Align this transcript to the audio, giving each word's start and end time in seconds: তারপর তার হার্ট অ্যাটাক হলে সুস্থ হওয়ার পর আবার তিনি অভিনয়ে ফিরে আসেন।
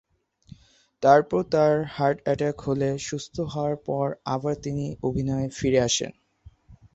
তারপর 1.03 1.41
তার 1.51 1.73
হার্ট 1.95 2.17
অ্যাটাক 2.23 2.55
হলে 2.61 2.89
সুস্থ 3.07 3.35
হওয়ার 3.53 3.75
পর 3.87 4.05
আবার 4.35 4.55
তিনি 4.65 4.85
অভিনয়ে 5.03 5.47
ফিরে 5.57 5.79
আসেন। 5.81 6.11